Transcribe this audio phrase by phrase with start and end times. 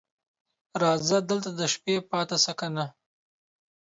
[0.81, 2.85] راځه دلته د شپې پاتې شه کنه